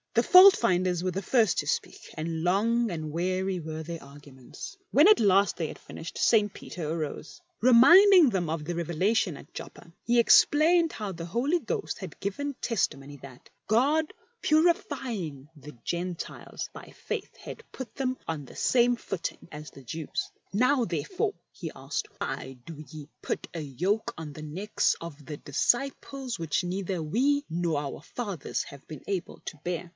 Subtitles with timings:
[0.13, 4.75] The fault finders were the first to speak, and long and weary were their arguments.
[4.89, 6.51] When at last they had finished, St.
[6.51, 7.39] Peter arose.
[7.61, 12.55] Reminding them of the revelation at Joppa, he explained how the Holy Ghost had given
[12.55, 14.11] testimony that," God
[14.41, 20.31] purifying the Gentiles by faith, had put them on the same footing as the Jews.""
[20.51, 25.37] Now therefore," he asked," why do ye put a yoke on the necks of the
[25.37, 29.89] disciples which neither we nor our fathers have been able to bear?"